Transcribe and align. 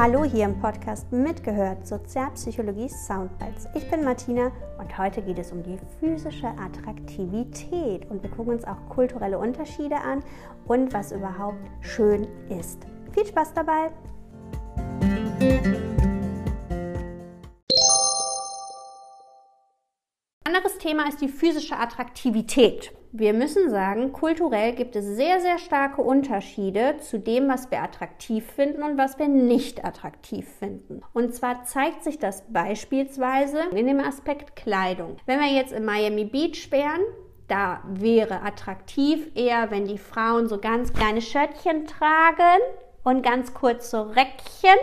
Hallo 0.00 0.22
hier 0.22 0.44
im 0.44 0.60
Podcast 0.60 1.10
Mitgehört 1.10 1.84
Sozialpsychologie 1.84 2.88
Soundbites. 2.88 3.66
Ich 3.74 3.90
bin 3.90 4.04
Martina 4.04 4.52
und 4.78 4.96
heute 4.96 5.20
geht 5.20 5.40
es 5.40 5.50
um 5.50 5.64
die 5.64 5.76
physische 5.98 6.46
Attraktivität 6.46 8.08
und 8.08 8.22
wir 8.22 8.30
gucken 8.30 8.52
uns 8.52 8.64
auch 8.64 8.76
kulturelle 8.90 9.36
Unterschiede 9.40 9.96
an 9.96 10.22
und 10.68 10.92
was 10.92 11.10
überhaupt 11.10 11.68
schön 11.80 12.28
ist. 12.48 12.86
Viel 13.10 13.26
Spaß 13.26 13.54
dabei! 13.54 13.90
Anderes 20.44 20.78
Thema 20.78 21.08
ist 21.08 21.20
die 21.20 21.28
physische 21.28 21.76
Attraktivität. 21.76 22.96
Wir 23.12 23.32
müssen 23.32 23.70
sagen, 23.70 24.12
kulturell 24.12 24.74
gibt 24.74 24.94
es 24.94 25.04
sehr, 25.04 25.40
sehr 25.40 25.58
starke 25.58 26.02
Unterschiede 26.02 26.96
zu 26.98 27.18
dem, 27.18 27.48
was 27.48 27.70
wir 27.70 27.82
attraktiv 27.82 28.44
finden 28.44 28.82
und 28.82 28.98
was 28.98 29.18
wir 29.18 29.28
nicht 29.28 29.82
attraktiv 29.82 30.46
finden. 30.58 31.00
Und 31.14 31.34
zwar 31.34 31.64
zeigt 31.64 32.04
sich 32.04 32.18
das 32.18 32.44
beispielsweise 32.48 33.60
in 33.74 33.86
dem 33.86 34.00
Aspekt 34.00 34.56
Kleidung. 34.56 35.16
Wenn 35.24 35.40
wir 35.40 35.48
jetzt 35.48 35.72
in 35.72 35.86
Miami 35.86 36.26
Beach 36.26 36.70
wären, 36.70 37.00
da 37.48 37.82
wäre 37.88 38.42
attraktiv 38.42 39.30
eher, 39.34 39.70
wenn 39.70 39.86
die 39.86 39.96
Frauen 39.96 40.46
so 40.46 40.58
ganz 40.58 40.92
kleine 40.92 41.22
Schöttchen 41.22 41.86
tragen 41.86 42.60
und 43.04 43.22
ganz 43.22 43.54
kurze 43.54 44.08
Röckchen 44.10 44.78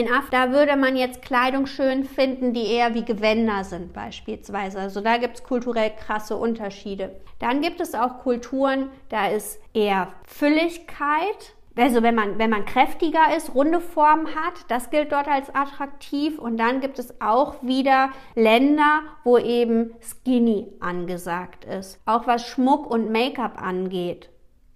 in 0.00 0.12
Af, 0.12 0.30
da 0.30 0.52
würde 0.52 0.76
man 0.76 0.96
jetzt 0.96 1.22
Kleidung 1.22 1.66
schön 1.66 2.04
finden, 2.04 2.52
die 2.52 2.66
eher 2.66 2.94
wie 2.94 3.04
Gewänder 3.04 3.64
sind 3.64 3.92
beispielsweise. 3.92 4.78
Also 4.78 5.00
da 5.00 5.16
gibt 5.16 5.36
es 5.36 5.44
kulturell 5.44 5.90
krasse 5.90 6.36
Unterschiede. 6.36 7.20
Dann 7.38 7.60
gibt 7.60 7.80
es 7.80 7.94
auch 7.94 8.18
Kulturen, 8.18 8.90
da 9.08 9.28
ist 9.28 9.60
eher 9.74 10.08
Fülligkeit. 10.26 11.54
Also 11.76 12.02
wenn 12.02 12.16
man, 12.16 12.38
wenn 12.38 12.50
man 12.50 12.64
kräftiger 12.64 13.36
ist, 13.36 13.54
runde 13.54 13.80
Formen 13.80 14.26
hat, 14.34 14.54
das 14.68 14.90
gilt 14.90 15.12
dort 15.12 15.28
als 15.28 15.54
attraktiv. 15.54 16.38
Und 16.38 16.56
dann 16.56 16.80
gibt 16.80 16.98
es 16.98 17.20
auch 17.20 17.62
wieder 17.62 18.10
Länder, 18.34 19.02
wo 19.22 19.38
eben 19.38 19.94
Skinny 20.00 20.66
angesagt 20.80 21.64
ist. 21.64 22.00
Auch 22.04 22.26
was 22.26 22.46
Schmuck 22.46 22.90
und 22.90 23.12
Make-up 23.12 23.62
angeht. 23.62 24.28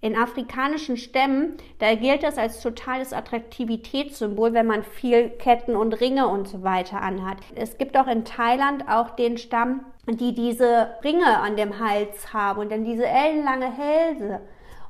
In 0.02 0.16
afrikanischen 0.16 0.96
Stämmen, 0.96 1.56
da 1.78 1.94
gilt 1.94 2.24
das 2.24 2.36
als 2.36 2.60
totales 2.60 3.12
Attraktivitätssymbol, 3.12 4.52
wenn 4.52 4.66
man 4.66 4.82
viel 4.82 5.30
Ketten 5.30 5.76
und 5.76 6.00
Ringe 6.00 6.26
und 6.26 6.48
so 6.48 6.64
weiter 6.64 7.00
anhat. 7.00 7.36
Es 7.54 7.78
gibt 7.78 7.96
auch 7.96 8.08
in 8.08 8.24
Thailand 8.24 8.88
auch 8.88 9.10
den 9.10 9.38
Stamm, 9.38 9.84
die 10.08 10.34
diese 10.34 10.88
Ringe 11.04 11.38
an 11.38 11.56
dem 11.56 11.78
Hals 11.78 12.32
haben 12.32 12.58
und 12.58 12.72
dann 12.72 12.84
diese 12.84 13.06
ellenlange 13.06 13.70
Hälse. 13.72 14.40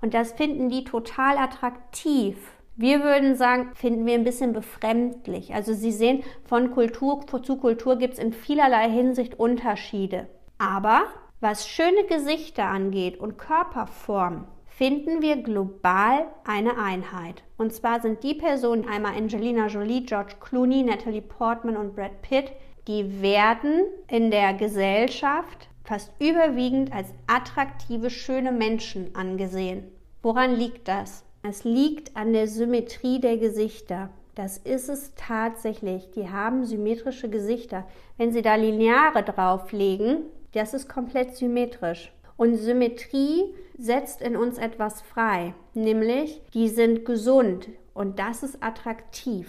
Und 0.01 0.15
das 0.15 0.33
finden 0.33 0.71
die 0.71 0.85
total 0.85 1.37
attraktiv. 1.37 2.39
Wir 2.77 3.03
würden 3.03 3.37
sagen, 3.37 3.73
finden 3.75 4.07
wir 4.07 4.15
ein 4.15 4.25
bisschen 4.25 4.55
befremdlich. 4.55 5.55
Also 5.55 5.75
Sie 5.75 5.93
sehen, 5.93 6.25
von 6.47 6.71
Kultur 6.71 7.27
zu 7.43 7.59
Kultur 7.59 7.97
gibt 7.97 8.15
es 8.15 8.19
in 8.19 8.33
vielerlei 8.33 8.89
Hinsicht 8.89 9.39
Unterschiede. 9.39 10.27
Aber 10.57 11.03
was 11.41 11.69
schöne 11.69 12.05
Gesichter 12.09 12.65
angeht 12.65 13.21
und 13.21 13.37
Körperform, 13.37 14.47
finden 14.77 15.23
wir 15.23 15.37
global 15.37 16.27
eine 16.45 16.79
Einheit. 16.79 17.43
Und 17.57 17.73
zwar 17.73 18.01
sind 18.01 18.23
die 18.23 18.35
Personen 18.35 18.89
einmal 18.89 19.15
Angelina 19.15 19.67
Jolie, 19.67 20.05
George 20.05 20.35
Clooney, 20.41 20.83
Natalie 20.83 21.23
Portman 21.23 21.77
und 21.77 21.95
Brad 21.95 22.23
Pitt, 22.23 22.53
die 22.89 23.23
werden 23.23 23.83
in 24.09 24.31
der 24.31 24.55
Gesellschaft 24.55 25.69
fast 25.85 26.13
überwiegend 26.19 26.93
als 26.93 27.09
attraktive, 27.27 28.11
schöne 28.11 28.51
Menschen 28.51 29.15
angesehen. 29.15 29.85
Woran 30.23 30.57
liegt 30.57 30.89
das? 30.89 31.25
Es 31.43 31.65
liegt 31.65 32.17
an 32.17 32.33
der 32.33 32.49
Symmetrie 32.49 33.21
der 33.21 33.37
Gesichter. 33.37 34.11
Das 34.35 34.57
ist 34.57 34.89
es 34.89 35.13
tatsächlich. 35.15 36.11
Die 36.13 36.31
haben 36.31 36.65
symmetrische 36.65 37.29
Gesichter. 37.29 37.85
Wenn 38.17 38.33
Sie 38.33 38.43
da 38.43 38.55
Lineare 38.55 39.23
drauflegen, 39.23 40.25
das 40.53 40.73
ist 40.73 40.89
komplett 40.89 41.37
symmetrisch. 41.37 42.13
Und 42.37 42.57
Symmetrie 42.57 43.55
setzt 43.79 44.23
in 44.23 44.37
uns 44.37 44.59
etwas 44.59 45.03
frei, 45.03 45.55
nämlich 45.75 46.41
die 46.55 46.69
sind 46.69 47.05
gesund 47.05 47.69
und 47.95 48.19
das 48.19 48.43
ist 48.43 48.63
attraktiv. 48.63 49.49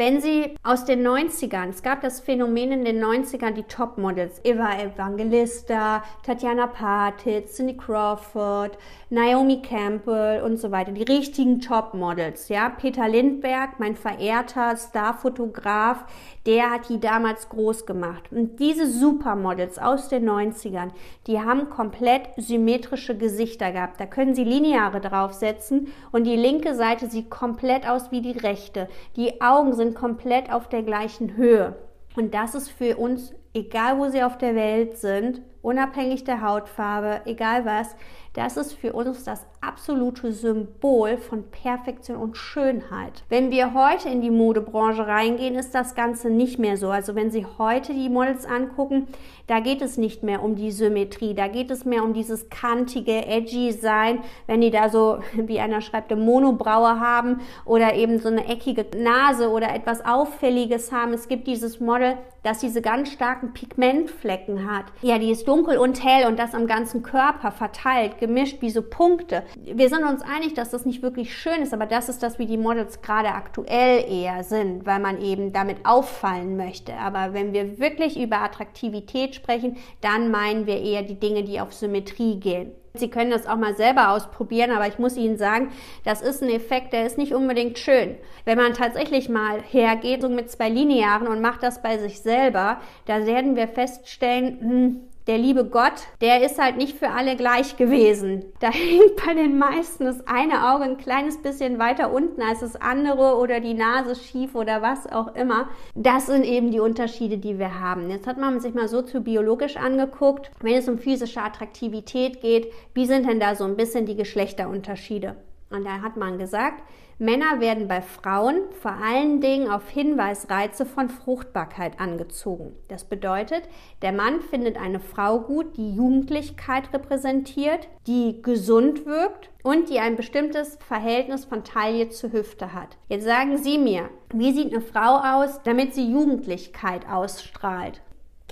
Wenn 0.00 0.22
Sie 0.22 0.56
aus 0.62 0.86
den 0.86 1.06
90ern, 1.06 1.68
es 1.68 1.82
gab 1.82 2.00
das 2.00 2.20
Phänomen 2.20 2.72
in 2.72 2.86
den 2.86 3.04
90ern, 3.04 3.50
die 3.50 3.64
Topmodels, 3.64 4.40
Eva 4.44 4.80
Evangelista, 4.80 6.02
Tatjana 6.24 6.68
Patitz, 6.68 7.56
Cindy 7.56 7.76
Crawford, 7.76 8.78
Naomi 9.10 9.60
Campbell 9.60 10.42
und 10.42 10.56
so 10.56 10.70
weiter, 10.70 10.92
die 10.92 11.02
richtigen 11.02 11.60
Topmodels, 11.60 12.48
ja. 12.48 12.70
Peter 12.70 13.10
Lindberg, 13.10 13.78
mein 13.78 13.94
verehrter 13.94 14.74
Starfotograf, 14.74 16.06
der 16.46 16.70
hat 16.70 16.88
die 16.88 17.00
damals 17.00 17.48
groß 17.48 17.86
gemacht. 17.86 18.24
Und 18.30 18.60
diese 18.60 18.90
Supermodels 18.90 19.78
aus 19.78 20.08
den 20.08 20.28
90ern, 20.28 20.90
die 21.26 21.40
haben 21.40 21.70
komplett 21.70 22.28
symmetrische 22.36 23.16
Gesichter 23.16 23.72
gehabt. 23.72 24.00
Da 24.00 24.06
können 24.06 24.34
Sie 24.34 24.44
Lineare 24.44 25.00
draufsetzen 25.00 25.88
und 26.12 26.24
die 26.24 26.36
linke 26.36 26.74
Seite 26.74 27.08
sieht 27.08 27.30
komplett 27.30 27.88
aus 27.88 28.10
wie 28.10 28.22
die 28.22 28.38
rechte. 28.38 28.88
Die 29.16 29.40
Augen 29.40 29.74
sind 29.74 29.94
komplett 29.94 30.52
auf 30.52 30.68
der 30.68 30.82
gleichen 30.82 31.36
Höhe. 31.36 31.76
Und 32.16 32.34
das 32.34 32.54
ist 32.54 32.70
für 32.70 32.96
uns, 32.96 33.32
egal 33.54 33.98
wo 33.98 34.08
sie 34.08 34.22
auf 34.22 34.38
der 34.38 34.54
Welt 34.54 34.98
sind, 34.98 35.42
unabhängig 35.62 36.24
der 36.24 36.42
Hautfarbe, 36.42 37.22
egal 37.24 37.64
was, 37.64 37.96
das 38.34 38.56
ist 38.56 38.74
für 38.74 38.92
uns 38.92 39.24
das 39.24 39.44
absolute 39.60 40.32
Symbol 40.32 41.16
von 41.16 41.50
Perfektion 41.50 42.16
und 42.16 42.36
Schönheit. 42.36 43.24
Wenn 43.28 43.50
wir 43.50 43.74
heute 43.74 44.08
in 44.08 44.20
die 44.20 44.30
Modebranche 44.30 45.04
reingehen, 45.04 45.56
ist 45.56 45.74
das 45.74 45.96
Ganze 45.96 46.30
nicht 46.30 46.58
mehr 46.58 46.76
so. 46.76 46.90
Also 46.90 47.16
wenn 47.16 47.32
Sie 47.32 47.44
heute 47.58 47.92
die 47.92 48.08
Models 48.08 48.46
angucken, 48.46 49.08
da 49.48 49.58
geht 49.58 49.82
es 49.82 49.98
nicht 49.98 50.22
mehr 50.22 50.44
um 50.44 50.54
die 50.54 50.70
Symmetrie, 50.70 51.34
da 51.34 51.48
geht 51.48 51.72
es 51.72 51.84
mehr 51.84 52.04
um 52.04 52.14
dieses 52.14 52.48
kantige, 52.50 53.26
edgy 53.26 53.72
sein, 53.72 54.20
wenn 54.46 54.60
die 54.60 54.70
da 54.70 54.88
so, 54.88 55.18
wie 55.32 55.58
einer 55.58 55.80
schreibt, 55.80 56.12
eine 56.12 56.22
Monobraue 56.22 57.00
haben 57.00 57.40
oder 57.64 57.94
eben 57.94 58.20
so 58.20 58.28
eine 58.28 58.46
eckige 58.46 58.86
Nase 58.96 59.50
oder 59.50 59.74
etwas 59.74 60.04
Auffälliges 60.04 60.92
haben. 60.92 61.12
Es 61.12 61.26
gibt 61.26 61.48
dieses 61.48 61.80
Model, 61.80 62.16
das 62.44 62.60
diese 62.60 62.80
ganz 62.80 63.10
starken 63.10 63.52
Pigmentflecken 63.52 64.70
hat. 64.70 64.86
Ja, 65.02 65.18
die 65.18 65.30
ist 65.30 65.46
dunkel 65.50 65.78
und 65.78 66.04
hell 66.04 66.28
und 66.28 66.38
das 66.38 66.54
am 66.54 66.68
ganzen 66.68 67.02
Körper 67.02 67.50
verteilt, 67.50 68.18
gemischt 68.18 68.62
wie 68.62 68.70
so 68.70 68.82
Punkte. 68.82 69.42
Wir 69.56 69.88
sind 69.88 70.04
uns 70.04 70.22
einig, 70.22 70.54
dass 70.54 70.70
das 70.70 70.86
nicht 70.86 71.02
wirklich 71.02 71.36
schön 71.36 71.60
ist, 71.60 71.74
aber 71.74 71.86
das 71.86 72.08
ist 72.08 72.22
das, 72.22 72.38
wie 72.38 72.46
die 72.46 72.56
Models 72.56 73.02
gerade 73.02 73.30
aktuell 73.30 74.04
eher 74.08 74.44
sind, 74.44 74.86
weil 74.86 75.00
man 75.00 75.20
eben 75.20 75.52
damit 75.52 75.78
auffallen 75.84 76.56
möchte. 76.56 76.94
Aber 76.94 77.34
wenn 77.34 77.52
wir 77.52 77.80
wirklich 77.80 78.16
über 78.16 78.42
Attraktivität 78.42 79.34
sprechen, 79.34 79.76
dann 80.00 80.30
meinen 80.30 80.66
wir 80.66 80.80
eher 80.80 81.02
die 81.02 81.18
Dinge, 81.18 81.42
die 81.42 81.60
auf 81.60 81.72
Symmetrie 81.72 82.38
gehen. 82.38 82.70
Sie 82.94 83.08
können 83.08 83.30
das 83.30 83.46
auch 83.46 83.56
mal 83.56 83.74
selber 83.74 84.10
ausprobieren, 84.10 84.70
aber 84.70 84.86
ich 84.86 84.98
muss 84.98 85.16
Ihnen 85.16 85.36
sagen, 85.36 85.70
das 86.04 86.22
ist 86.22 86.42
ein 86.42 86.50
Effekt, 86.50 86.92
der 86.92 87.06
ist 87.06 87.18
nicht 87.18 87.34
unbedingt 87.34 87.78
schön. 87.78 88.16
Wenn 88.44 88.58
man 88.58 88.72
tatsächlich 88.72 89.28
mal 89.28 89.62
hergeht, 89.62 90.22
so 90.22 90.28
mit 90.28 90.50
zwei 90.50 90.68
Linearen 90.68 91.28
und 91.28 91.40
macht 91.40 91.62
das 91.62 91.82
bei 91.82 91.98
sich 91.98 92.20
selber, 92.20 92.80
da 93.06 93.26
werden 93.26 93.54
wir 93.54 93.68
feststellen, 93.68 94.60
hm, 94.60 95.09
der 95.30 95.38
liebe 95.38 95.64
Gott, 95.64 95.92
der 96.20 96.44
ist 96.44 96.60
halt 96.60 96.76
nicht 96.76 96.98
für 96.98 97.10
alle 97.10 97.36
gleich 97.36 97.76
gewesen. 97.76 98.46
Da 98.58 98.72
hängt 98.72 99.14
bei 99.24 99.32
den 99.32 99.58
meisten 99.58 100.04
das 100.04 100.26
eine 100.26 100.72
Auge 100.72 100.82
ein 100.82 100.98
kleines 100.98 101.40
bisschen 101.40 101.78
weiter 101.78 102.12
unten 102.12 102.42
als 102.42 102.58
das 102.58 102.74
andere 102.74 103.36
oder 103.36 103.60
die 103.60 103.74
Nase 103.74 104.16
schief 104.16 104.56
oder 104.56 104.82
was 104.82 105.06
auch 105.06 105.36
immer. 105.36 105.68
Das 105.94 106.26
sind 106.26 106.44
eben 106.44 106.72
die 106.72 106.80
Unterschiede, 106.80 107.38
die 107.38 107.60
wir 107.60 107.78
haben. 107.78 108.10
Jetzt 108.10 108.26
hat 108.26 108.38
man 108.38 108.58
sich 108.58 108.74
mal 108.74 108.88
soziobiologisch 108.88 109.76
angeguckt, 109.76 110.50
wenn 110.62 110.74
es 110.74 110.88
um 110.88 110.98
physische 110.98 111.42
Attraktivität 111.42 112.40
geht, 112.40 112.72
wie 112.94 113.06
sind 113.06 113.28
denn 113.28 113.38
da 113.38 113.54
so 113.54 113.62
ein 113.62 113.76
bisschen 113.76 114.06
die 114.06 114.16
Geschlechterunterschiede? 114.16 115.36
Und 115.70 115.84
da 115.84 116.02
hat 116.02 116.16
man 116.16 116.36
gesagt, 116.36 116.82
Männer 117.18 117.60
werden 117.60 117.86
bei 117.86 118.02
Frauen 118.02 118.62
vor 118.80 118.92
allen 118.92 119.40
Dingen 119.40 119.70
auf 119.70 119.88
Hinweisreize 119.88 120.84
von 120.84 121.08
Fruchtbarkeit 121.08 122.00
angezogen. 122.00 122.74
Das 122.88 123.04
bedeutet, 123.04 123.62
der 124.02 124.12
Mann 124.12 124.40
findet 124.40 124.76
eine 124.76 124.98
Frau 124.98 125.40
gut, 125.40 125.76
die 125.76 125.94
Jugendlichkeit 125.94 126.92
repräsentiert, 126.92 127.88
die 128.06 128.42
gesund 128.42 129.06
wirkt 129.06 129.50
und 129.62 129.90
die 129.90 130.00
ein 130.00 130.16
bestimmtes 130.16 130.76
Verhältnis 130.86 131.44
von 131.44 131.62
Taille 131.62 132.08
zu 132.08 132.32
Hüfte 132.32 132.72
hat. 132.72 132.96
Jetzt 133.08 133.24
sagen 133.24 133.58
Sie 133.58 133.78
mir, 133.78 134.08
wie 134.32 134.52
sieht 134.52 134.72
eine 134.72 134.82
Frau 134.82 135.18
aus, 135.18 135.62
damit 135.62 135.94
sie 135.94 136.10
Jugendlichkeit 136.10 137.08
ausstrahlt? 137.08 138.00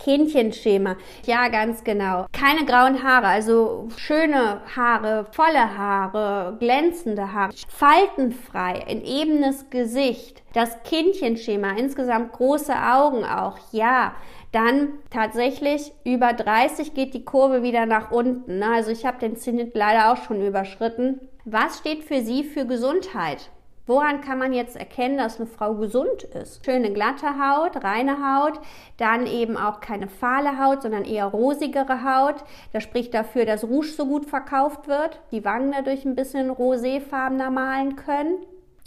Hähnchenschema. 0.04 0.96
Ja, 1.24 1.48
ganz 1.48 1.84
genau. 1.84 2.26
Keine 2.32 2.64
grauen 2.64 3.02
Haare, 3.02 3.26
also 3.26 3.88
schöne 3.96 4.60
Haare, 4.76 5.26
volle 5.32 5.76
Haare, 5.76 6.56
glänzende 6.58 7.32
Haare, 7.32 7.52
faltenfrei, 7.68 8.84
ein 8.86 9.04
ebenes 9.04 9.70
Gesicht. 9.70 10.42
Das 10.52 10.82
Kindchenschema, 10.82 11.72
insgesamt 11.76 12.32
große 12.32 12.74
Augen 12.74 13.24
auch, 13.24 13.58
ja. 13.72 14.14
Dann 14.52 14.94
tatsächlich 15.10 15.92
über 16.04 16.32
30 16.32 16.94
geht 16.94 17.12
die 17.12 17.24
Kurve 17.24 17.62
wieder 17.62 17.84
nach 17.84 18.10
unten. 18.10 18.58
Ne? 18.58 18.70
Also 18.74 18.90
ich 18.90 19.04
habe 19.04 19.18
den 19.18 19.36
Zenit 19.36 19.74
leider 19.74 20.10
auch 20.10 20.16
schon 20.24 20.44
überschritten. 20.44 21.20
Was 21.44 21.78
steht 21.78 22.04
für 22.04 22.22
Sie 22.22 22.44
für 22.44 22.64
Gesundheit? 22.64 23.50
Woran 23.88 24.20
kann 24.20 24.38
man 24.38 24.52
jetzt 24.52 24.76
erkennen, 24.76 25.16
dass 25.16 25.40
eine 25.40 25.46
Frau 25.46 25.72
gesund 25.72 26.22
ist? 26.22 26.62
Schöne 26.62 26.92
glatte 26.92 27.38
Haut, 27.38 27.82
reine 27.82 28.18
Haut, 28.18 28.60
dann 28.98 29.26
eben 29.26 29.56
auch 29.56 29.80
keine 29.80 30.08
fahle 30.08 30.62
Haut, 30.62 30.82
sondern 30.82 31.06
eher 31.06 31.24
rosigere 31.24 32.04
Haut. 32.04 32.44
Das 32.74 32.82
spricht 32.82 33.14
dafür, 33.14 33.46
dass 33.46 33.64
Rouge 33.64 33.86
so 33.86 34.04
gut 34.04 34.26
verkauft 34.26 34.88
wird, 34.88 35.18
die 35.32 35.42
Wangen 35.42 35.72
dadurch 35.72 36.04
ein 36.04 36.16
bisschen 36.16 36.50
roséfarbener 36.50 37.48
malen 37.48 37.96
können. 37.96 38.44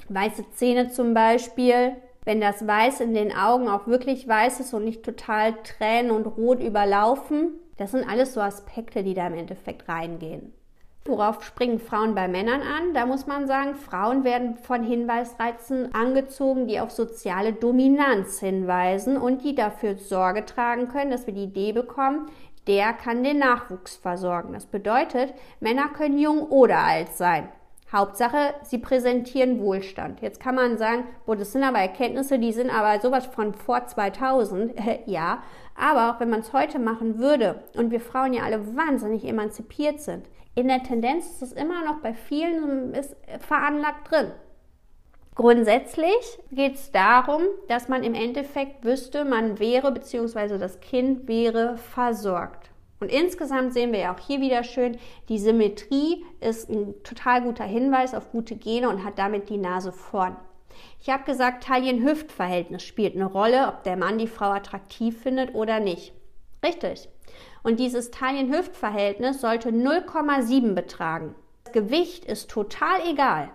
Weiße 0.09 0.51
Zähne 0.51 0.89
zum 0.91 1.15
Beispiel, 1.15 1.93
wenn 2.23 2.39
das 2.39 2.67
Weiß 2.67 3.01
in 3.01 3.15
den 3.15 3.35
Augen 3.35 3.69
auch 3.69 3.87
wirklich 3.87 4.27
weiß 4.27 4.59
ist 4.59 4.71
und 4.75 4.85
nicht 4.85 5.01
total 5.01 5.55
tränen 5.63 6.11
und 6.11 6.27
rot 6.27 6.61
überlaufen. 6.61 7.55
Das 7.77 7.89
sind 7.89 8.07
alles 8.07 8.35
so 8.35 8.41
Aspekte, 8.41 9.03
die 9.03 9.15
da 9.15 9.25
im 9.25 9.33
Endeffekt 9.33 9.89
reingehen. 9.89 10.53
Worauf 11.05 11.43
springen 11.43 11.79
Frauen 11.79 12.13
bei 12.13 12.27
Männern 12.27 12.61
an? 12.61 12.93
Da 12.93 13.07
muss 13.07 13.25
man 13.25 13.47
sagen, 13.47 13.73
Frauen 13.73 14.23
werden 14.23 14.55
von 14.55 14.83
Hinweisreizen 14.83 15.95
angezogen, 15.95 16.67
die 16.67 16.79
auf 16.79 16.91
soziale 16.91 17.53
Dominanz 17.53 18.39
hinweisen 18.39 19.17
und 19.17 19.43
die 19.43 19.55
dafür 19.55 19.97
Sorge 19.97 20.45
tragen 20.45 20.89
können, 20.89 21.09
dass 21.09 21.25
wir 21.25 21.33
die 21.33 21.45
Idee 21.45 21.73
bekommen, 21.73 22.29
der 22.67 22.93
kann 22.93 23.23
den 23.23 23.39
Nachwuchs 23.39 23.95
versorgen. 23.95 24.53
Das 24.53 24.67
bedeutet, 24.67 25.33
Männer 25.59 25.89
können 25.89 26.19
jung 26.19 26.43
oder 26.43 26.77
alt 26.77 27.13
sein. 27.13 27.49
Hauptsache, 27.91 28.53
sie 28.63 28.77
präsentieren 28.77 29.59
Wohlstand. 29.59 30.21
Jetzt 30.21 30.39
kann 30.39 30.55
man 30.55 30.77
sagen, 30.77 31.03
boah, 31.25 31.35
das 31.35 31.51
sind 31.51 31.63
aber 31.63 31.79
Erkenntnisse, 31.79 32.39
die 32.39 32.53
sind 32.53 32.69
aber 32.69 33.01
sowas 33.01 33.25
von 33.25 33.53
vor 33.53 33.85
2000. 33.85 34.73
ja, 35.05 35.43
aber 35.75 36.11
auch 36.11 36.19
wenn 36.19 36.29
man 36.29 36.39
es 36.39 36.53
heute 36.53 36.79
machen 36.79 37.19
würde 37.19 37.63
und 37.75 37.91
wir 37.91 37.99
Frauen 37.99 38.33
ja 38.33 38.43
alle 38.43 38.75
wahnsinnig 38.75 39.25
emanzipiert 39.25 39.99
sind, 39.99 40.29
in 40.55 40.67
der 40.67 40.83
Tendenz 40.83 41.27
ist 41.27 41.41
es 41.41 41.53
immer 41.53 41.83
noch 41.85 41.99
bei 41.99 42.13
vielen 42.13 42.93
ist 42.93 43.15
veranlagt 43.39 44.11
drin. 44.11 44.31
Grundsätzlich 45.35 46.39
geht 46.51 46.75
es 46.75 46.91
darum, 46.91 47.43
dass 47.69 47.87
man 47.87 48.03
im 48.03 48.13
Endeffekt 48.13 48.83
wüsste, 48.83 49.23
man 49.23 49.59
wäre 49.59 49.91
bzw. 49.91 50.57
das 50.57 50.81
Kind 50.81 51.27
wäre 51.27 51.77
versorgt. 51.77 52.70
Und 53.01 53.11
insgesamt 53.11 53.73
sehen 53.73 53.91
wir 53.91 53.99
ja 53.99 54.13
auch 54.13 54.19
hier 54.19 54.41
wieder 54.41 54.63
schön, 54.63 54.97
die 55.27 55.39
Symmetrie 55.39 56.23
ist 56.39 56.69
ein 56.69 56.93
total 57.03 57.41
guter 57.41 57.63
Hinweis 57.63 58.13
auf 58.13 58.31
gute 58.31 58.55
Gene 58.55 58.87
und 58.87 59.03
hat 59.03 59.17
damit 59.17 59.49
die 59.49 59.57
Nase 59.57 59.91
vorn. 59.91 60.37
Ich 61.01 61.09
habe 61.09 61.23
gesagt, 61.23 61.63
Taillen-Hüft-Verhältnis 61.63 62.83
spielt 62.83 63.15
eine 63.15 63.25
Rolle, 63.25 63.67
ob 63.69 63.83
der 63.83 63.97
Mann 63.97 64.19
die 64.19 64.27
Frau 64.27 64.51
attraktiv 64.51 65.19
findet 65.19 65.55
oder 65.55 65.79
nicht. 65.79 66.13
Richtig. 66.63 67.09
Und 67.63 67.79
dieses 67.79 68.11
Taillen-Hüft-Verhältnis 68.11 69.41
sollte 69.41 69.69
0,7 69.69 70.75
betragen. 70.75 71.33
Das 71.63 71.73
Gewicht 71.73 72.25
ist 72.25 72.51
total 72.51 72.99
egal. 73.11 73.49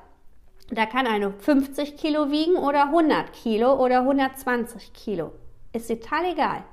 Da 0.71 0.87
kann 0.87 1.07
eine 1.07 1.31
50 1.31 1.97
Kilo 1.97 2.33
wiegen 2.33 2.57
oder 2.57 2.87
100 2.87 3.33
Kilo 3.33 3.75
oder 3.75 4.01
120 4.01 4.93
Kilo. 4.93 5.31
Ist 5.73 5.89
total 5.89 6.33
egal. 6.33 6.65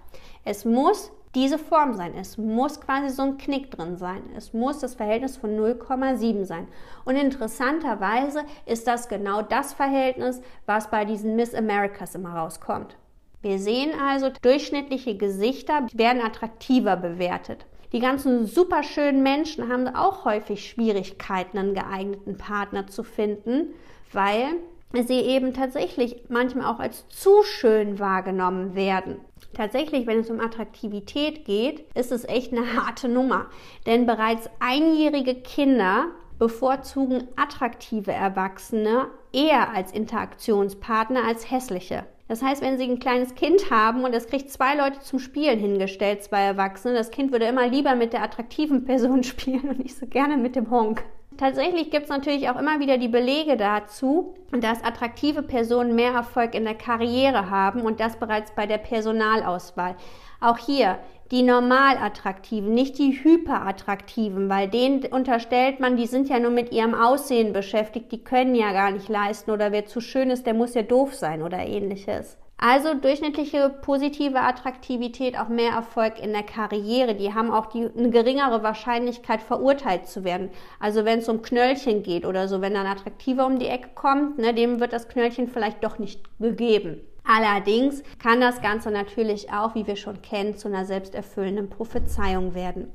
Es 0.44 0.66
muss 0.66 1.12
diese 1.36 1.58
Form 1.58 1.94
sein. 1.96 2.14
Es 2.16 2.38
muss 2.38 2.80
quasi 2.80 3.10
so 3.10 3.24
ein 3.24 3.38
Knick 3.38 3.72
drin 3.72 3.98
sein. 3.98 4.22
Es 4.38 4.54
muss 4.54 4.80
das 4.80 4.96
Verhältnis 4.96 5.38
von 5.38 5.58
0,7 5.58 6.46
sein. 6.46 6.68
Und 7.06 7.16
interessanterweise 7.16 8.44
ist 8.66 8.88
das 8.88 9.10
genau 9.10 9.42
das 9.42 9.74
Verhältnis, 9.74 10.42
was 10.66 10.90
bei 10.90 11.06
diesen 11.06 11.36
Miss 11.36 11.56
Americas 11.56 12.16
immer 12.16 12.36
rauskommt. 12.36 12.98
Wir 13.42 13.60
sehen 13.60 13.92
also, 14.00 14.30
durchschnittliche 14.42 15.18
Gesichter 15.18 15.88
werden 15.94 16.22
attraktiver 16.22 16.96
bewertet. 16.96 17.66
Die 17.92 18.00
ganzen 18.00 18.46
superschönen 18.46 19.22
Menschen 19.22 19.72
haben 19.72 19.88
auch 19.88 20.26
häufig 20.26 20.68
Schwierigkeiten, 20.68 21.58
einen 21.58 21.76
geeigneten 21.76 22.38
Partner 22.38 22.88
zu 22.88 23.04
finden, 23.04 23.74
weil 24.12 24.56
sie 25.02 25.22
eben 25.22 25.54
tatsächlich 25.54 26.24
manchmal 26.30 26.68
auch 26.68 26.80
als 26.80 27.08
zu 27.10 27.42
schön 27.44 27.98
wahrgenommen 27.98 28.76
werden. 28.76 29.18
Tatsächlich, 29.54 30.06
wenn 30.06 30.20
es 30.20 30.30
um 30.30 30.40
Attraktivität 30.40 31.46
geht, 31.46 31.86
ist 31.96 32.12
es 32.12 32.26
echt 32.26 32.54
eine 32.54 32.76
harte 32.86 33.10
Nummer. 33.10 33.48
Denn 33.86 34.06
bereits 34.06 34.50
einjährige 34.60 35.36
Kinder 35.36 36.08
bevorzugen 36.38 37.28
attraktive 37.36 38.12
Erwachsene 38.12 39.08
eher 39.32 39.74
als 39.74 39.92
Interaktionspartner 39.92 41.26
als 41.26 41.50
hässliche. 41.50 42.06
Das 42.28 42.42
heißt, 42.42 42.62
wenn 42.62 42.78
Sie 42.78 42.86
ein 42.86 43.00
kleines 43.00 43.36
Kind 43.36 43.70
haben 43.70 44.04
und 44.04 44.14
es 44.14 44.28
kriegt 44.28 44.50
zwei 44.50 44.76
Leute 44.76 45.00
zum 45.02 45.20
Spielen 45.20 45.60
hingestellt, 45.60 46.24
zwei 46.24 46.42
Erwachsene, 46.42 46.96
das 46.96 47.12
Kind 47.12 47.32
würde 47.32 47.46
immer 47.46 47.68
lieber 47.68 47.96
mit 47.96 48.14
der 48.14 48.24
attraktiven 48.24 48.86
Person 48.86 49.24
spielen 49.24 49.70
und 49.70 49.80
nicht 49.80 49.98
so 49.98 50.08
gerne 50.08 50.38
mit 50.38 50.56
dem 50.56 50.72
Honk. 50.72 51.04
Tatsächlich 51.38 51.90
gibt 51.90 52.04
es 52.04 52.10
natürlich 52.10 52.50
auch 52.50 52.60
immer 52.60 52.80
wieder 52.80 52.98
die 52.98 53.08
Belege 53.08 53.58
dazu, 53.58 54.36
dass 54.52 54.84
attraktive 54.84 55.42
Personen 55.42 55.96
mehr 55.96 56.14
Erfolg 56.14 56.54
in 56.54 56.64
der 56.64 56.76
Karriere 56.76 57.50
haben 57.50 57.82
und 57.82 58.00
das 58.00 58.18
bereits 58.18 58.52
bei 58.52 58.68
der 58.68 58.78
Personalauswahl. 58.78 59.96
Auch 60.44 60.58
hier 60.58 60.98
die 61.32 61.42
normal 61.42 61.98
attraktiven, 61.98 62.74
nicht 62.74 63.00
die 63.00 63.24
hyperattraktiven, 63.24 64.50
weil 64.50 64.68
denen 64.68 65.06
unterstellt 65.06 65.80
man, 65.80 65.96
die 65.96 66.06
sind 66.06 66.28
ja 66.28 66.38
nur 66.38 66.52
mit 66.52 66.74
ihrem 66.74 66.94
Aussehen 66.94 67.54
beschäftigt, 67.54 68.12
die 68.12 68.26
können 68.26 68.54
ja 68.54 68.74
gar 68.74 68.92
nicht 68.92 69.08
leisten 69.08 69.52
oder 69.52 69.72
wer 69.72 69.86
zu 69.86 70.02
schön 70.02 70.30
ist, 70.30 70.46
der 70.46 70.54
muss 70.54 70.74
ja 70.74 70.82
doof 70.82 71.16
sein 71.16 71.42
oder 71.42 71.60
ähnliches. 71.60 72.38
Also 72.58 72.94
durchschnittliche 72.94 73.70
positive 73.70 74.42
Attraktivität, 74.42 75.40
auch 75.40 75.48
mehr 75.48 75.72
Erfolg 75.72 76.20
in 76.22 76.34
der 76.34 76.44
Karriere. 76.44 77.16
Die 77.16 77.34
haben 77.34 77.52
auch 77.52 77.68
die, 77.68 77.90
eine 77.98 78.10
geringere 78.10 78.62
Wahrscheinlichkeit, 78.62 79.42
verurteilt 79.42 80.08
zu 80.08 80.26
werden. 80.26 80.50
Also 80.80 81.06
wenn 81.06 81.20
es 81.20 81.30
um 81.30 81.42
Knöllchen 81.42 82.04
geht 82.04 82.26
oder 82.26 82.50
so, 82.50 82.62
wenn 82.62 82.74
dann 82.74 82.86
attraktiver 82.86 83.46
um 83.46 83.60
die 83.60 83.68
Ecke 83.68 83.90
kommt, 83.96 84.40
ne, 84.40 84.54
dem 84.54 84.82
wird 84.82 84.92
das 84.92 85.08
Knöllchen 85.08 85.48
vielleicht 85.48 85.84
doch 85.84 86.00
nicht 86.00 86.22
gegeben. 86.40 87.02
Allerdings 87.26 88.04
kann 88.20 88.42
das 88.42 88.62
Ganze 88.62 88.92
natürlich 88.92 89.52
auch, 89.52 89.76
wie 89.76 89.88
wir 89.88 89.96
schon 89.96 90.22
kennen, 90.22 90.58
zu 90.58 90.68
einer 90.68 90.86
selbsterfüllenden 90.86 91.70
Prophezeiung 91.70 92.54
werden. 92.54 92.92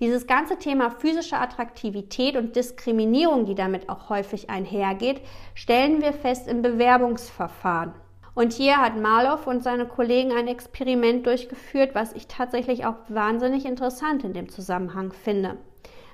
Dieses 0.00 0.26
ganze 0.26 0.58
Thema 0.58 0.90
physische 0.90 1.38
Attraktivität 1.38 2.36
und 2.36 2.56
Diskriminierung, 2.56 3.46
die 3.46 3.54
damit 3.54 3.88
auch 3.88 4.08
häufig 4.08 4.50
einhergeht, 4.50 5.20
stellen 5.54 6.02
wir 6.02 6.12
fest 6.12 6.48
im 6.48 6.62
Bewerbungsverfahren. 6.62 7.92
Und 8.34 8.52
hier 8.52 8.76
hat 8.76 8.96
Marlow 8.96 9.38
und 9.46 9.64
seine 9.64 9.86
Kollegen 9.86 10.32
ein 10.32 10.46
Experiment 10.46 11.26
durchgeführt, 11.26 11.94
was 11.94 12.12
ich 12.12 12.28
tatsächlich 12.28 12.86
auch 12.86 12.94
wahnsinnig 13.08 13.64
interessant 13.64 14.22
in 14.22 14.32
dem 14.32 14.48
Zusammenhang 14.48 15.12
finde. 15.12 15.56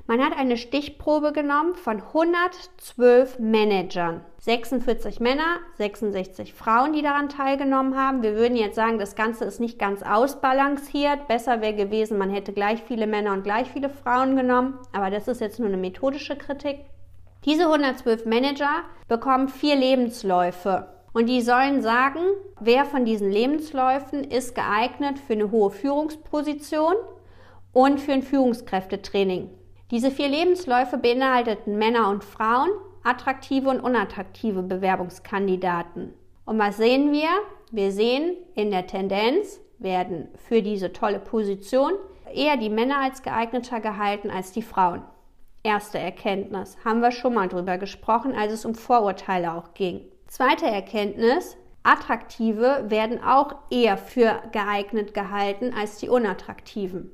Man 0.06 0.22
hat 0.22 0.36
eine 0.36 0.58
Stichprobe 0.58 1.32
genommen 1.32 1.74
von 1.76 2.02
112 2.02 3.38
Managern. 3.38 4.20
46 4.38 5.18
Männer, 5.18 5.60
66 5.78 6.52
Frauen, 6.52 6.92
die 6.92 7.00
daran 7.00 7.30
teilgenommen 7.30 7.96
haben. 7.96 8.22
Wir 8.22 8.34
würden 8.34 8.54
jetzt 8.54 8.74
sagen, 8.74 8.98
das 8.98 9.14
Ganze 9.14 9.46
ist 9.46 9.60
nicht 9.60 9.78
ganz 9.78 10.02
ausbalanciert. 10.02 11.26
Besser 11.26 11.62
wäre 11.62 11.74
gewesen, 11.74 12.18
man 12.18 12.28
hätte 12.28 12.52
gleich 12.52 12.82
viele 12.82 13.06
Männer 13.06 13.32
und 13.32 13.44
gleich 13.44 13.70
viele 13.70 13.88
Frauen 13.88 14.36
genommen. 14.36 14.78
Aber 14.92 15.08
das 15.08 15.26
ist 15.26 15.40
jetzt 15.40 15.58
nur 15.58 15.68
eine 15.68 15.78
methodische 15.78 16.36
Kritik. 16.36 16.80
Diese 17.46 17.64
112 17.64 18.26
Manager 18.26 18.82
bekommen 19.08 19.48
vier 19.48 19.76
Lebensläufe. 19.76 20.86
Und 21.14 21.30
die 21.30 21.40
sollen 21.40 21.80
sagen, 21.80 22.20
wer 22.60 22.84
von 22.84 23.06
diesen 23.06 23.30
Lebensläufen 23.30 24.22
ist 24.22 24.54
geeignet 24.54 25.18
für 25.18 25.32
eine 25.32 25.50
hohe 25.50 25.70
Führungsposition 25.70 26.94
und 27.72 28.00
für 28.00 28.12
ein 28.12 28.22
Führungskräftetraining. 28.22 29.48
Diese 29.90 30.10
vier 30.10 30.28
Lebensläufe 30.28 30.96
beinhalteten 30.96 31.76
Männer 31.76 32.08
und 32.08 32.24
Frauen, 32.24 32.70
attraktive 33.02 33.68
und 33.68 33.80
unattraktive 33.80 34.62
Bewerbungskandidaten. 34.62 36.14
Und 36.46 36.58
was 36.58 36.78
sehen 36.78 37.12
wir? 37.12 37.28
Wir 37.70 37.92
sehen 37.92 38.36
in 38.54 38.70
der 38.70 38.86
Tendenz 38.86 39.60
werden 39.78 40.28
für 40.48 40.62
diese 40.62 40.92
tolle 40.92 41.18
Position 41.18 41.92
eher 42.32 42.56
die 42.56 42.70
Männer 42.70 43.02
als 43.02 43.22
geeigneter 43.22 43.80
gehalten 43.80 44.30
als 44.30 44.52
die 44.52 44.62
Frauen. 44.62 45.02
Erste 45.62 45.98
Erkenntnis. 45.98 46.76
Haben 46.84 47.00
wir 47.00 47.10
schon 47.10 47.34
mal 47.34 47.48
drüber 47.48 47.78
gesprochen, 47.78 48.34
als 48.34 48.52
es 48.52 48.64
um 48.64 48.74
Vorurteile 48.74 49.52
auch 49.52 49.74
ging. 49.74 50.00
Zweite 50.26 50.66
Erkenntnis. 50.66 51.56
Attraktive 51.82 52.86
werden 52.88 53.22
auch 53.22 53.56
eher 53.70 53.98
für 53.98 54.40
geeignet 54.52 55.12
gehalten 55.12 55.74
als 55.78 55.98
die 55.98 56.08
unattraktiven. 56.08 57.10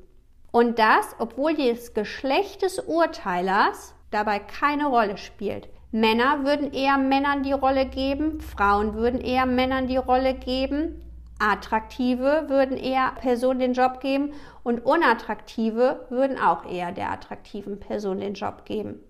Und 0.52 0.78
das, 0.78 1.14
obwohl 1.18 1.54
das 1.54 1.94
Geschlecht 1.94 2.62
des 2.62 2.78
Urteilers 2.78 3.94
dabei 4.10 4.40
keine 4.40 4.86
Rolle 4.86 5.16
spielt. 5.16 5.68
Männer 5.92 6.44
würden 6.44 6.72
eher 6.72 6.98
Männern 6.98 7.42
die 7.42 7.52
Rolle 7.52 7.86
geben, 7.86 8.40
Frauen 8.40 8.94
würden 8.94 9.20
eher 9.20 9.46
Männern 9.46 9.86
die 9.86 9.96
Rolle 9.96 10.34
geben, 10.34 11.02
Attraktive 11.40 12.44
würden 12.48 12.76
eher 12.76 13.12
Personen 13.20 13.60
den 13.60 13.72
Job 13.72 14.00
geben 14.00 14.32
und 14.62 14.84
Unattraktive 14.84 16.06
würden 16.10 16.38
auch 16.38 16.70
eher 16.70 16.92
der 16.92 17.10
attraktiven 17.10 17.80
Person 17.80 18.20
den 18.20 18.34
Job 18.34 18.66
geben. 18.66 19.00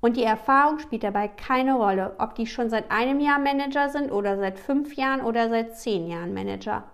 Und 0.00 0.16
die 0.16 0.24
Erfahrung 0.24 0.80
spielt 0.80 1.04
dabei 1.04 1.28
keine 1.28 1.74
Rolle, 1.74 2.14
ob 2.18 2.34
die 2.34 2.46
schon 2.46 2.68
seit 2.68 2.90
einem 2.90 3.20
Jahr 3.20 3.38
Manager 3.38 3.88
sind 3.88 4.10
oder 4.10 4.36
seit 4.36 4.58
fünf 4.58 4.94
Jahren 4.96 5.22
oder 5.22 5.48
seit 5.48 5.76
zehn 5.76 6.08
Jahren 6.08 6.34
Manager. 6.34 6.84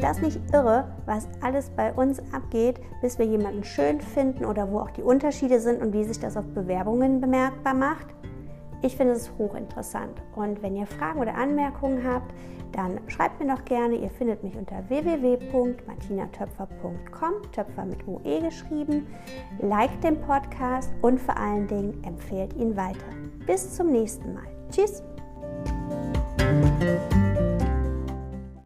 Das 0.00 0.22
nicht 0.22 0.40
irre, 0.52 0.92
was 1.04 1.28
alles 1.42 1.68
bei 1.70 1.92
uns 1.92 2.22
abgeht, 2.32 2.80
bis 3.02 3.18
wir 3.18 3.26
jemanden 3.26 3.64
schön 3.64 4.00
finden 4.00 4.46
oder 4.46 4.70
wo 4.70 4.78
auch 4.80 4.90
die 4.90 5.02
Unterschiede 5.02 5.60
sind 5.60 5.82
und 5.82 5.92
wie 5.92 6.04
sich 6.04 6.18
das 6.18 6.38
auf 6.38 6.46
Bewerbungen 6.46 7.20
bemerkbar 7.20 7.74
macht? 7.74 8.06
Ich 8.82 8.96
finde 8.96 9.12
es 9.12 9.30
hochinteressant. 9.36 10.22
Und 10.34 10.62
wenn 10.62 10.74
ihr 10.74 10.86
Fragen 10.86 11.20
oder 11.20 11.34
Anmerkungen 11.34 12.02
habt, 12.08 12.32
dann 12.72 12.98
schreibt 13.08 13.38
mir 13.40 13.54
doch 13.54 13.66
gerne. 13.66 13.96
Ihr 13.96 14.08
findet 14.10 14.42
mich 14.42 14.56
unter 14.56 14.82
www.martinatöpfer.com, 14.88 17.52
Töpfer 17.52 17.84
mit 17.84 18.08
UE 18.08 18.40
geschrieben. 18.40 19.06
Liked 19.58 20.02
den 20.02 20.18
Podcast 20.22 20.90
und 21.02 21.20
vor 21.20 21.36
allen 21.36 21.66
Dingen 21.66 22.02
empfehlt 22.04 22.56
ihn 22.56 22.74
weiter. 22.76 23.04
Bis 23.46 23.74
zum 23.74 23.92
nächsten 23.92 24.32
Mal. 24.32 24.46
Tschüss! 24.70 25.02